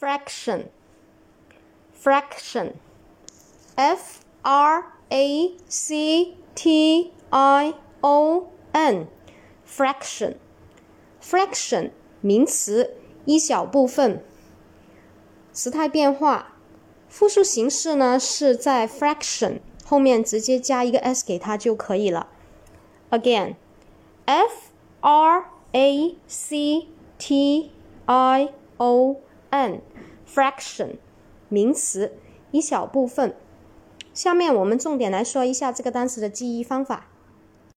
[0.00, 0.66] fraction,
[3.74, 9.06] f r a c t i o n,
[9.66, 10.36] fraction,
[11.22, 11.90] fraction
[12.20, 12.94] 名词，
[13.24, 14.22] 一小部分。
[15.52, 16.54] 时态变化，
[17.08, 22.28] 复数形式呢是在 fraction 后面直接加一个 s 给它就可以了。
[23.10, 23.56] Again,
[24.26, 24.70] f
[25.00, 26.88] r a c
[27.18, 27.70] t
[28.04, 29.16] i o
[29.50, 29.80] n,
[30.27, 30.95] fraction
[31.49, 32.13] 名词，
[32.51, 33.35] 一小部分。
[34.13, 37.07] 下面我们重点来说一下这个单词的记忆方法。